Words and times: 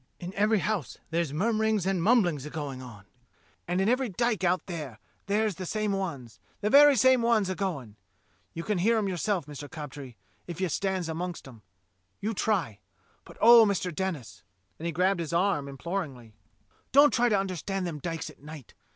In 0.19 0.33
every 0.33 0.57
house 0.57 0.97
there's 1.11 1.31
murmur 1.31 1.63
ings 1.63 1.85
and 1.85 2.01
mumblings 2.01 2.43
a 2.43 2.49
going 2.49 2.81
on, 2.81 3.05
and 3.67 3.79
in 3.79 3.87
every 3.87 4.09
dyke 4.09 4.43
out 4.43 4.65
there 4.65 4.97
there's 5.27 5.53
the 5.57 5.65
same 5.67 5.91
ones, 5.91 6.39
the 6.61 6.71
very 6.71 6.95
same 6.95 7.21
ones 7.21 7.51
a 7.51 7.55
going. 7.55 7.97
You 8.51 8.63
can 8.63 8.79
hear 8.79 8.97
'em 8.97 9.07
yourself, 9.07 9.47
Mister 9.47 9.67
Cobtree, 9.69 10.15
if 10.47 10.57
THE 10.57 10.57
COMING 10.57 10.57
OF 10.57 10.57
THE 10.57 10.57
KING'S 10.57 10.61
MEN 10.61 10.61
23 10.61 10.65
you 10.65 10.69
stands 10.69 11.09
amongst 11.09 11.47
'em. 11.47 11.61
You 12.19 12.33
try. 12.33 12.79
But, 13.25 13.37
oh. 13.41 13.63
Mister 13.67 13.91
Denis"— 13.91 14.41
and 14.79 14.87
he 14.87 14.91
grabbed 14.91 15.19
his 15.19 15.33
arm 15.33 15.67
imploringly— 15.67 16.33
"don't 16.91 17.13
try 17.13 17.29
to 17.29 17.39
understand 17.39 17.85
them 17.85 17.99
dykes 17.99 18.31
at 18.31 18.41
night. 18.41 18.73